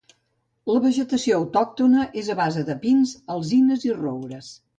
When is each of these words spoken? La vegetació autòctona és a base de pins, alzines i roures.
La 0.69 0.77
vegetació 0.85 1.35
autòctona 1.41 2.07
és 2.23 2.31
a 2.35 2.37
base 2.41 2.65
de 2.71 2.77
pins, 2.87 3.15
alzines 3.37 3.87
i 3.91 3.95
roures. 4.01 4.53